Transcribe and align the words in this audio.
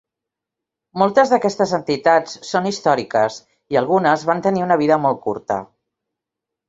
Moltes 1.01 1.33
d'aquestes 1.33 1.73
entitats 1.79 2.33
són 2.53 2.69
històriques 2.71 3.37
i 3.75 3.79
algunes 3.83 4.25
van 4.31 4.43
tenir 4.49 4.65
una 4.69 4.79
vida 4.85 4.99
molt 5.05 5.21
curta. 5.27 5.61